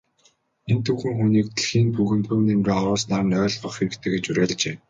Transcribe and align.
Энэ 0.71 0.83
түүхэн 0.85 1.13
хүнийг 1.17 1.47
дэлхийн 1.55 1.89
түүхэнд 1.95 2.25
хувь 2.27 2.45
нэмрээ 2.47 2.77
оруулснаар 2.81 3.25
нь 3.27 3.39
ойлгох 3.43 3.75
хэрэгтэй 3.75 4.09
гэж 4.13 4.25
уриалжээ. 4.27 4.75